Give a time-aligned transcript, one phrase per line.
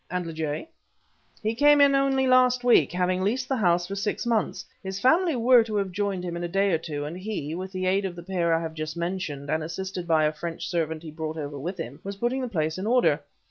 [0.09, 0.67] "And Lejay?"
[1.43, 4.65] "He came in only last week, having leased the house for six months.
[4.81, 7.71] His family were to have joined him in a day or two, and he, with
[7.71, 11.03] the aid of the pair I have just mentioned, and assisted by a French servant
[11.03, 13.19] he brought over with him, was putting the place in order.